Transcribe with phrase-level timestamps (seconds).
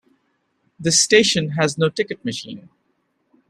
[0.79, 2.69] This station has no ticket machine.